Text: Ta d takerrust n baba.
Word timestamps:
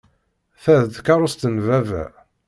Ta 0.61 0.75
d 0.83 0.87
takerrust 0.93 1.41
n 1.51 1.55
baba. 1.65 2.03